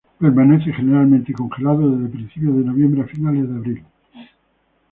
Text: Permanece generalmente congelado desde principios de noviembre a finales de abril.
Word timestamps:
Permanece 0.17 0.73
generalmente 0.73 1.31
congelado 1.31 1.91
desde 1.91 2.09
principios 2.09 2.55
de 2.55 2.63
noviembre 2.63 3.01
a 3.01 3.05
finales 3.05 3.47
de 3.47 3.55
abril. 3.55 3.83